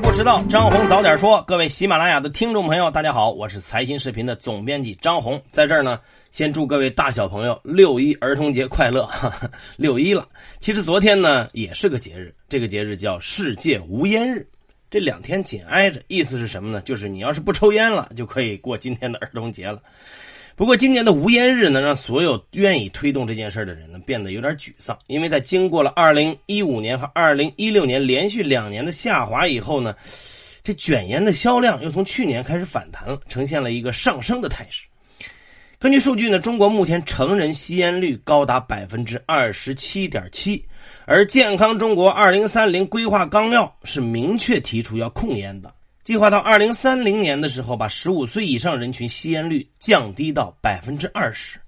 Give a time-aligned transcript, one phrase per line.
[0.00, 1.42] 不迟到，张红早点说。
[1.42, 5.98] 各位喜马拉雅的听众朋友，大家好，我是财新视频的总编辑张红，在这儿呢，
[6.30, 9.04] 先祝各位大小朋友六一儿童节快乐！
[9.06, 10.28] 哈 哈六一了，
[10.60, 14.46] 其实昨天呢也是个节日，这个节日叫世界无烟日。
[14.88, 16.80] 这两天紧挨着，意思是什么呢？
[16.82, 19.82] 就是你要是不抽烟了，就可以过今天的儿童节了。
[20.58, 29.94] 不过今年的无烟日呢，让所有愿意推动这件事的人呢变得有点沮丧，因为在经过了2015年和2016年连续两年的下滑以后呢，
[30.64, 34.84] 这卷烟的销量又从去年开始反弹了，呈现了一个上升的态势。
[35.78, 40.66] 根据数据呢，中国目前成人吸烟率高达百分之二十七点七，
[41.06, 45.72] 而健康中国2030规划纲要是明确提出要控烟的。
[46.08, 51.60] 计划到二零三零年的时候，把十五岁以上人群吸烟率降低到百分之二十。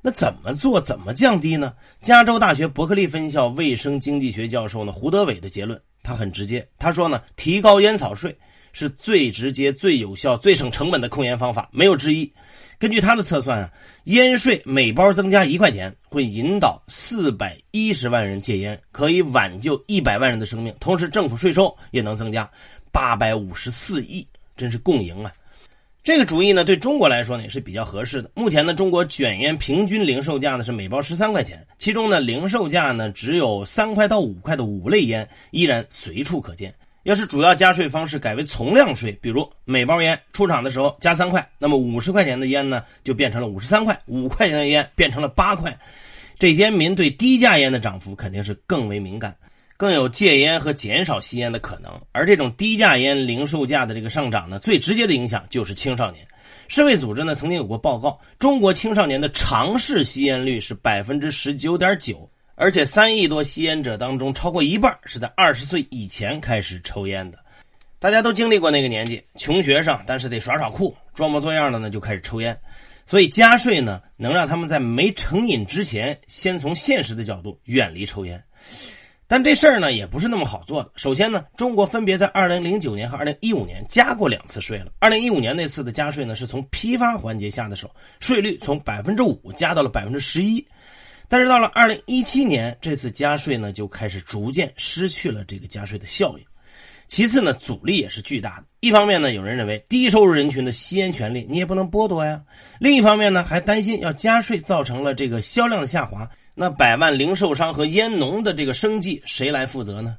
[0.00, 0.80] 那怎么做？
[0.80, 1.74] 怎么降低呢？
[2.00, 8.34] 加州大学伯克利分校卫生经济学教授呢胡德伟的结论，他很直接，他说呢，提高烟草税
[8.72, 12.32] 是最直接、最有效、最省成本的控烟方法，没有之一。
[12.78, 13.70] 根据他的测算啊，
[14.04, 22.50] 烟税每包增加一块钱，会引导四百一十万人戒烟，可以挽救一百万人的生命，同时政府税收也能增加。
[22.92, 24.24] 八百五十四亿，
[24.56, 25.32] 真是共赢啊！
[26.04, 28.30] 这个主意呢，对中国来说呢也是比较合适的。
[28.34, 36.72] 目前呢，中国卷烟平均零售价呢是每包十三块钱，其中呢零售价呢只有三块到五块的五类烟依然随处可见。
[37.04, 45.76] 要是主要加税方式改为从量税，比如每包烟出厂的时候加三块，那么五十块钱的烟呢就变成了五十三块，五块钱的烟变成了八块，
[46.38, 49.36] 这烟民对低价烟的涨幅肯定是更为敏感。
[49.76, 56.24] 更有戒烟和减少吸烟的可能，而这种低价烟零售价的这个上涨呢，最直接的影响就是青少年。
[56.68, 67.38] 世卫组织呢曾经有过报告，中国青少年的尝试吸烟率是百分之十九点九，而且三亿多吸烟者当中，超过一半是在二十岁以前开始抽烟的。
[67.98, 72.56] 大家都经历过那个年纪，穷学生，但是得耍耍酷，装模作样的呢就开始抽烟。
[73.06, 78.42] 所以加税呢，能让他们在没成瘾之前，先从现实的角度远离抽烟。
[79.26, 80.90] 但这事儿呢也不是那么好做的。
[80.96, 84.92] 首先呢，中国分别在二零零九年和二零一五年加过两次税了。
[84.98, 90.64] 二零一五年那次的加税呢，是从批发环节下的手，税率从百分之五加到了百分之十一。
[91.28, 96.44] 但是到了2017年，这次加税呢就开始逐渐失去了这个加税的效应。
[97.06, 98.64] 其次呢，阻力也是巨大的。
[98.80, 102.40] 一方面呢，有人认为低收入人群的吸烟权利你也不能剥夺呀；
[102.80, 106.28] 另一方面呢，还担心要加税造成了这个销量的下滑。
[106.54, 110.16] 那百万零售商和烟农的这个生计谁来负责呢？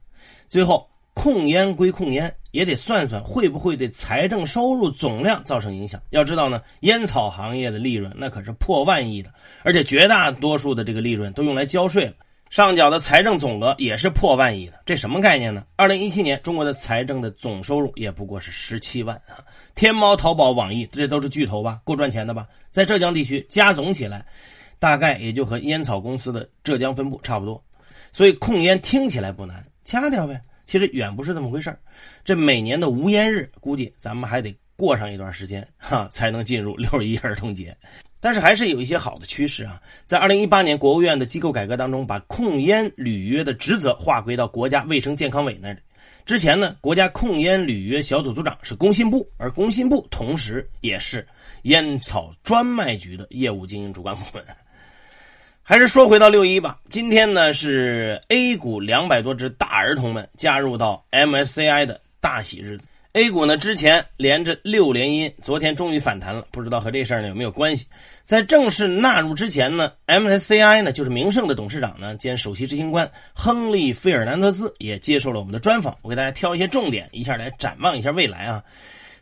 [0.48, 6.02] 最后控烟归控烟，也得算算会不会对财政收入总量造成影响。
[6.12, 9.30] 要知道呢，烟草行业的利润那可是破万亿的，
[9.64, 12.14] 而且绝大多数的这个利润都用来交税了，
[12.50, 14.80] 上缴的财政总额也是破万亿的。
[14.86, 15.66] 这什么概念呢？
[15.76, 19.44] 二零一七年中国的财政的总收入也不过是十七万啊！
[19.76, 22.48] 天猫、淘宝、网易这都是巨头吧，够赚钱的吧？
[22.72, 24.26] 在浙江地区加总起来。
[24.78, 27.64] 大概也就和烟草公司的浙江分部差不多，
[28.12, 30.40] 所以控烟听起来不难，掐掉呗。
[30.66, 31.78] 其实远不是这么回事
[32.24, 37.76] 这每年的无烟日，估计咱们还得过上一段时间哈，才能进入六一儿童节。
[38.20, 39.80] 但是还是有一些好的趋势啊。
[40.06, 45.80] 在二零一八年国务院的机构改革当中，把控烟履约的职责划归到国家卫生健康委那里。
[46.26, 51.28] 之前呢，国家控烟履约小组组长是工信部，而工信部同时也是
[51.64, 54.44] 烟草专卖局的业务经营主管部门。
[55.68, 56.78] 还是说回到六一吧。
[56.90, 62.88] 今天呢是 A 股两百多只大儿童们加入到 MSCI 的大喜日子。
[63.14, 66.46] A 股呢之前连着六连阴，昨天终于反弹了。
[66.52, 67.88] 不知道和这事儿呢有没有关系？
[68.26, 75.98] 在正式纳入之前呢，MSCI 呢就是名胜的董事长呢兼首席执行官亨利·费尔南德斯也接受了我们的专访。
[76.04, 78.64] 我给大家挑一些重点，一下来展望一下未来啊。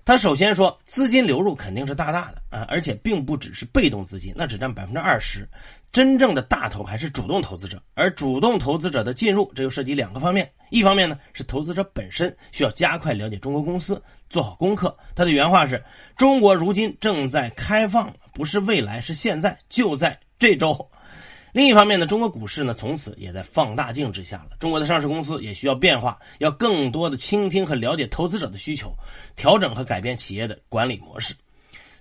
[0.05, 5.47] 他首先说，资金流入肯定是大大的啊，而且并不只是被动资金，那只占百分之二十。
[5.93, 10.51] 真正的大头还是主动投资者，而主动投资者的进入，这又涉及两个方面。
[10.71, 14.97] 一方面呢，是投资者本身需要加快了解中国公司，做好功课。
[15.15, 15.81] 他的原话是
[16.17, 20.75] ：“中国如今正在开放，不是未来，是现在，就在这周。”
[21.53, 24.57] 另一方面呢，中国股市呢，从此也在放大镜之下了。
[24.59, 28.91] 中国的上市公司也需要变化，要更多的倾听和了解投资者的需求，
[29.35, 31.35] 调整和改变企业的管理模式。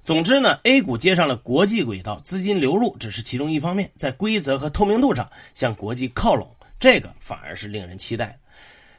[0.03, 6.49] 总之呢，A 股接上了国际轨道，资金流入只是其中一方面，在规则和透明度上向国际靠拢，
[6.81, 8.39] 这个反而是令人期待。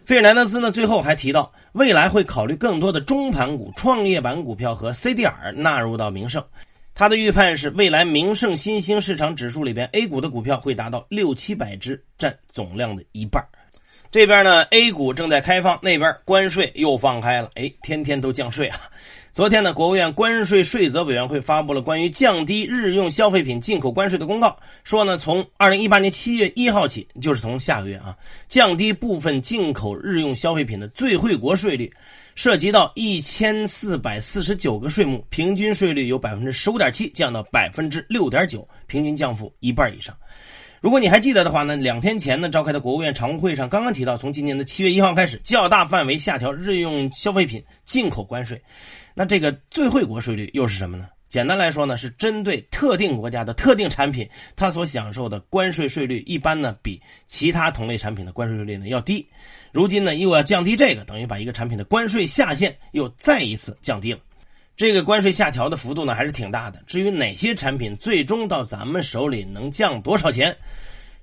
[0.06, 6.46] 费尔南德斯呢，最后还提到，未来会考虑更多的中盘股、创业板股票和 CDR 纳入到名胜。
[6.95, 13.44] 他的预判是，未来名胜新兴市场指数里边，A 股的股票会达到六七百只，占总量的一半。
[14.12, 18.80] 这边呢，A 股正在开放，那边关税又放开了，哎，天天都降税啊。
[19.34, 28.16] 昨天呢，国务院关税税则委员会发布了关于降低日用消费品进口关税的公告，说呢，从二零一八年七月一号起，就是从下个月啊，
[28.48, 31.92] 降低部分进口日用消费品的最惠国税率，
[32.36, 40.16] 涉及到一千四百四十九个税目，平均税率由百分之十五点七降到百分之六点九，平均降幅一半以上。
[40.82, 48.62] 如果你还记得的话呢，两天前呢召开的国务院常务会上刚刚提到，从今年的七月一号开始，较大范围下调日用消费品进口关税。
[49.14, 51.08] 那这个最惠国税率又是什么呢？
[51.34, 59.28] 简单来说呢，是针对特定国家的特定产品，它所享受的关税税率一般呢比其他同类产品的关税税率呢要低。
[59.72, 64.20] 如今呢又要降低这个，等于把一个产品的关税下限又再一次降低了。
[64.78, 66.84] 这个关税下调的幅度呢还是挺大的。
[66.86, 70.56] 至于哪些产品最终到咱们手里能降多少钱，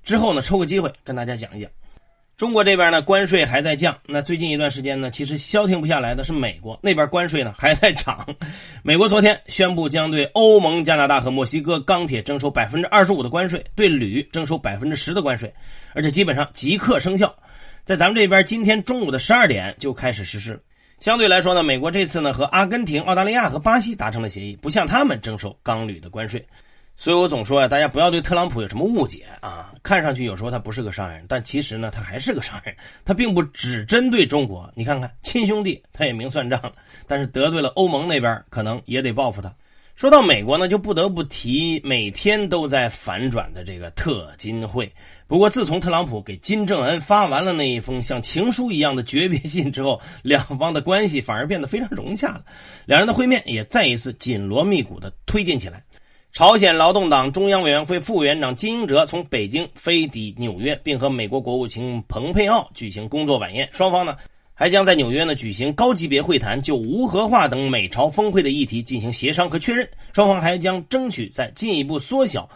[0.03, 1.71] 之后呢抽个机会跟大家讲一讲。
[2.41, 8.25] 中国这边呢关税还在降，那最近一段时间呢，其实消停不下来的是美国那边关税呢还在涨。
[8.81, 15.53] 美国昨天宣布将对欧盟、加拿大和墨西哥钢铁征收百分之二十五的关税，对铝征收百分之十的关税，
[15.93, 17.31] 而且基本上即刻生效，
[17.85, 20.59] 在咱们这边今天中午的十二点就开始实施。
[20.99, 26.43] 相对来说呢，美国这次呢和阿根廷、澳大利亚和巴西达成了协议，不向他们征收钢铝的关税。
[26.97, 29.73] 所以我总说呀，大家不要对特朗普有什么误解啊！
[29.81, 32.75] 看上去有时候他不是个商人，但其实呢，他还是个商人。
[33.03, 36.61] 他并不只针对中国，你看看亲兄弟他也明算账，
[37.07, 39.51] 但是得罪了欧盟那边，可能也得报复他。
[39.95, 44.91] 说到美国呢，就不得不提每天都在反转的这个特金会。
[45.27, 52.43] 不过，自从特朗普给金正恩发完了那一封像情书一样的诀别信之后， 两方的关系反而变得非常融洽了。
[52.85, 55.83] 两人的会面也再一次紧锣密鼓地推进起来。
[56.33, 63.67] 朝鲜劳动党中央委员会副委员长金英哲从北京飞抵纽约，并和美国国务卿蓬佩奥举行工作晚宴。
[63.73, 64.15] 双方呢？
[64.53, 69.85] 还将在纽约呢举行高级别会谈，就无核化等美朝峰会的议题进行协商和确认。
[70.13, 72.49] 双方还将争取在进一步缩小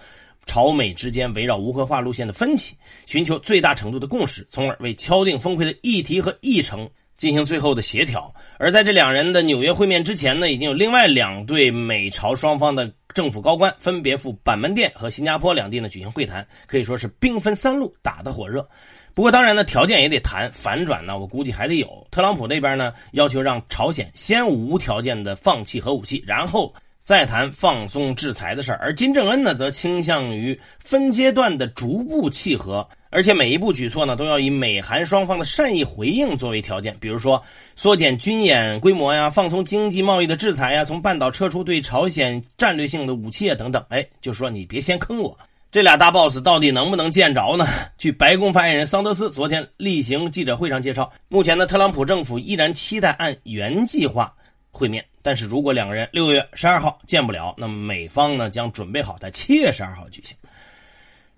[0.46, 8.34] 朝美之间围绕无核化路线的分歧，寻求最大程度的共识，从而为敲定峰会的议题和议程进行最后的协调。
[8.58, 18.68] 而在这两人的纽约会面之前呢，已经有另外两对美朝双方的政府高官分别赴板门店和新加坡两地呢举行会谈，可以说是兵分三路，打得火热。
[19.14, 21.18] 不过，当然呢，条件也得谈反转呢。
[21.18, 22.06] 我估计还得有。
[22.12, 28.80] 特朗普那边呢，要求让朝鲜先无条件的放弃核武器，然后再谈放松制裁的事儿。
[28.82, 32.86] 而金正恩呢，则倾向于分阶段的逐步契合，
[33.16, 36.94] 而且每一步举措呢，都要以美韩双方的善意回应作为条件。
[37.00, 37.42] 比如说，
[37.78, 43.82] 缩减军演规模呀，放松经济贸易的制裁呀，从半岛撤出对朝鲜战略性的武器啊等等。
[43.88, 45.38] 哎，就说你别先坑我。
[45.72, 47.66] 这俩大 boss 到底能不能见着呢？
[47.98, 54.34] 据白宫发言人桑德斯昨天例行记者会上介绍，目前呢，特朗普政府依然期待按原计划
[54.72, 60.36] 会面，但是如果两个人六月十二号见不了，那么美方呢将准备好在七月十二号举行。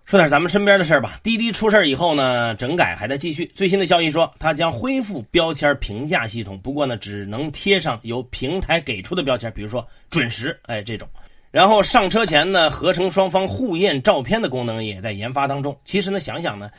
[0.08, 1.20] 说点咱们身边的事儿吧。
[1.22, 3.46] 滴滴出事儿以后呢，整改还在继续。
[3.54, 11.06] 最新的消息说，它将恢复标签评价系统，不过呢，只能贴上由平台给出的标签，比如说准时，哎，这种。
[11.52, 15.78] 然后上车前呢，合成双方互验照片的功能也在研发当中。
[15.84, 16.72] 其实呢，想想呢，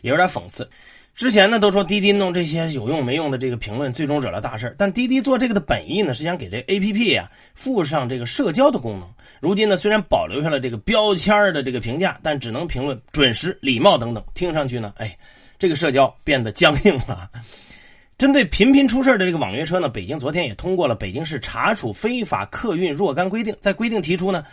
[0.00, 0.66] 也有点讽刺。
[1.14, 9.08] 之前呢，都说滴滴弄这些有用没用的这个评论，最终惹了大事但滴滴做这个的本意呢，是想给这 A P P 呀附上这个社交的功能。
[9.38, 14.24] 如今呢，虽然保留下了这个标签的这个评价，但只能评论准时、礼貌等等。
[14.34, 15.16] 听上去呢，哎，
[15.58, 17.30] 这个社交变得僵硬了。
[18.18, 23.52] 针对频频出事的这个网约车呢，北京昨天也通过了《北京市查处非法客运若干规定》。
[23.60, 24.44] 在规定提出呢，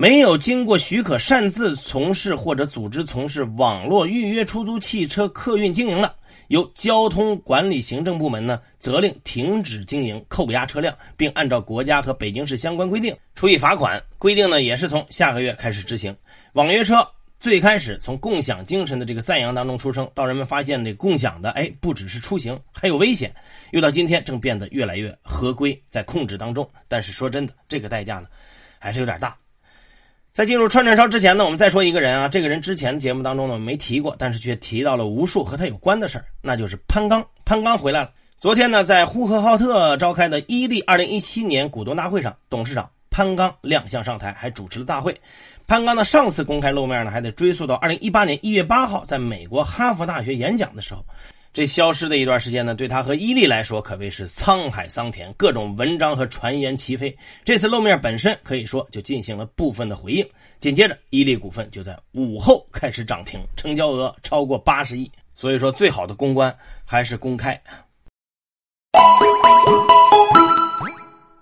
[0.00, 6.14] 没有经过许可擅自从事或者组织从事网络预约出租汽车客运经营的，
[6.48, 14.02] 由交通管理行政部门呢责令停止经营、扣押车辆，并按照国家和北京市相关规定处以罚款。
[14.16, 16.16] 规定呢也是从下个月开始执行。
[16.54, 17.06] 网约车。
[17.38, 23.34] 最开始从共享精神的这个赞扬当中出生，到人们发现这共享的，哎，不只是出行，还有危险，
[23.70, 26.68] 又到今天正变得越来越合规，在控制当中。
[26.86, 28.28] 但是说真的，这个代价呢，
[28.78, 29.34] 还是有点大。
[30.40, 37.22] 在进入串串烧之前呢，我们再说一个人啊，这个人之前节目当中呢没提过，但是却提到了无数和他有关的事儿，那就是潘刚。
[37.44, 38.10] 潘刚回来了。
[38.38, 45.14] 昨天呢，在呼和浩特召开的伊利二零一七年股东大会上，董事长潘刚亮相上台，还主持了大会。
[45.66, 51.04] 潘刚的上次公开露面呢，还得追溯到二零一八年一月八号，在美国哈佛大学演讲的时候。
[51.52, 57.16] 这消失的一段时间呢，对他和伊利来说可谓是沧海桑田，各种文章和传言齐飞。
[57.44, 60.24] 这次露面本身可以说就进行了部分的回应。
[60.60, 65.10] 紧接着，伊利股份就在午后开始涨停，成交额超过八十亿。
[65.34, 67.60] 所以说，最好的公关还是公开。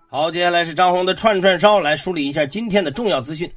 [0.09, 3.51] 好，接下来是张红的串串烧，来梳理一下今天的重要资讯。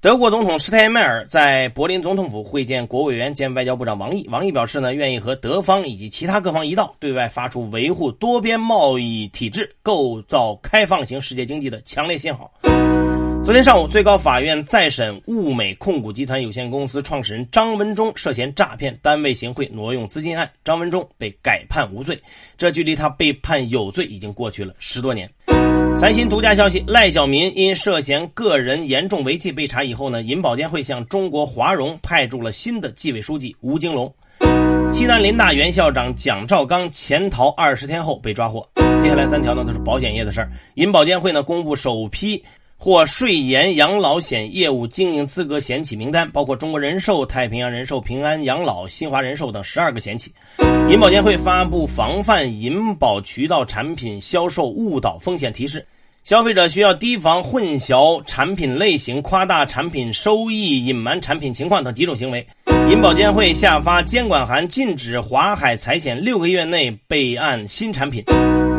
[0.00, 4.24] 德国总统施泰因迈尔在柏林总统府会见国务委员兼外交部长王毅。
[4.28, 12.48] 王毅表示呢，愿意和德方以及其他各方一道，对外发出维护多边贸易体制、构造开放型世界经济的强烈信号。
[13.44, 22.16] 昨天上午，最高法院再审物美控股集团有限公司创始人张文忠涉嫌诈骗单位行贿挪用资金案，张文忠被改判无罪。
[22.56, 25.28] 这距离他被判有罪已经过去了十多年。
[25.98, 34.14] 财新独家消息：赖小民因涉嫌个人严重违纪被查以后呢，银保监会向中国华融派驻了新的纪委书记吴京龙。
[34.92, 38.64] 西南林大原校长蒋兆刚潜逃二十天后被抓获。
[38.76, 40.48] 接下来三条呢都是保险业的事儿。
[40.74, 42.44] 银保监会呢公布首批
[42.80, 50.32] 获税延养老险业务经营资格险企名单，包括中国人寿、太平洋人寿、平安养老、新华人寿等十二个险企。
[50.88, 55.84] 银保监会发布防范银保渠道产品销售误导风险提示，
[56.22, 62.46] 消费者需要提防混淆产品类型、夸大产品收益、隐瞒产品情况等几种行为。
[62.88, 68.22] 银保监会下发监管函，禁止华海财险六个月内备案新产品。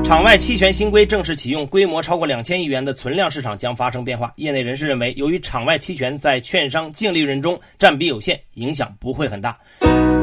[0.04, 4.34] 场外期权新规正式启用，规模超过两千亿元的存量市场将发生变化。
[4.38, 9.56] 业内人士认为，由于场外期权在券商净利润中占比有限，影响不会很大。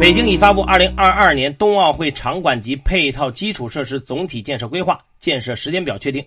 [0.00, 6.24] 北京已发布二零二二年冬奥会场馆及配套基础设施总体建设规划，建设时间表确定。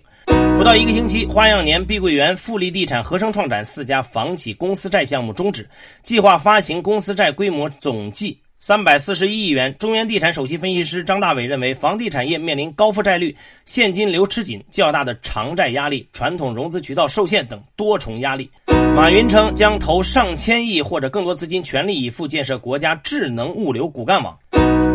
[0.56, 5.68] 不到一个星期，花样年、碧桂园、富力地产、合生创展四家房企公司债项目终止，
[6.02, 8.38] 计划发行公司债规模总计。
[8.62, 9.74] 三百四十一亿元。
[9.78, 18.50] 中原地产首席分析师张大伟认为，房地产业面临高负债率、现金流吃紧、较大的偿债压力、传统融资渠道受限等多重压力。
[18.94, 24.38] 马云称将投上千亿或者更多资金，全力以赴建设国家智能物流骨干网。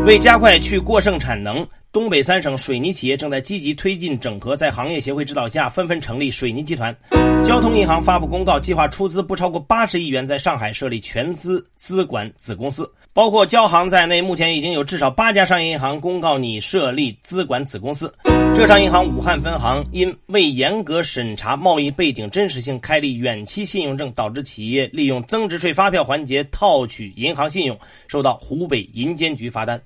[0.06, 6.96] 为加快去过剩产能，东北三省水泥企业正在积极推进整合，在行业协会指导下，纷纷成立水泥集团。
[7.44, 12.88] 交通银行发布公告，计划出资不超过八十亿元，在上海设立全资资管子公司。
[13.16, 18.14] 包括交行在内，目前已经有至少八家商业银行公告拟设立资管子公司。
[18.54, 27.80] 浙商银行武汉分行因未严格审查贸易背景真实性，开立远期信用证，导致企业利用增值税发票环节套取银行信用，
[28.10, 29.82] 受到湖北银监局罚单。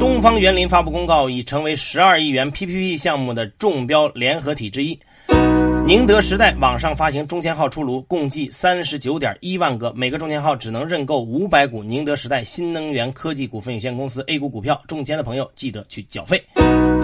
[0.00, 4.98] 东方园林发布公告，已成为十二亿元 PPP 项目的中标联合体之一。
[5.86, 14.82] 宁德时代网上发行中签号出炉，共计三十九点一万个，每个中签号只能认购五百股宁德时代新能源科技股份有限公司 A 股股票。
[14.88, 16.42] 中签的朋友记得去缴费。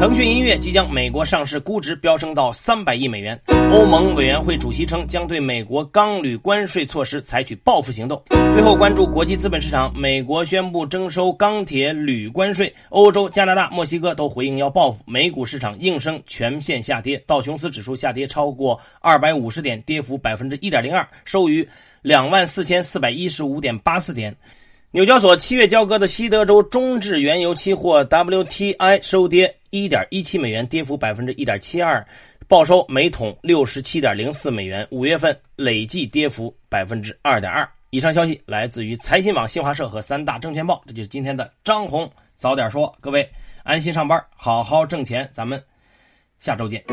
[0.02, 3.40] 腾讯音乐即将美国上市，估值飙升到三百亿美元。
[3.72, 8.20] 欧盟委员会主席称，将对美国钢铝关税措施采取报复行动。
[8.52, 15.04] 最后关注国际资本市场，美国宣布征收钢铁铝关税，欧洲、加拿大、墨西哥都回应要报复。
[15.06, 21.64] 美股市场应声全线下跌，道琼斯指数下跌超过二百五十点，跌幅百分之一点零二，收于
[22.02, 24.34] 两万四千四百一十五点八四点。
[24.90, 32.06] 纽交所七月交割的西德州中质原油期货 WTI 收跌一点一七美元，跌幅百分之一点七二，
[32.46, 34.86] 报收每桶六十七点零四美元。
[34.90, 37.66] 五月份累计跌幅百分之二点二。
[37.88, 40.82] 以上消息来自于财新网、新华社和三大证券报。
[40.86, 43.26] 这就是今天的张红早点说，各位
[43.62, 45.62] 安心上班，好好挣钱，咱们
[46.38, 46.84] 下周见。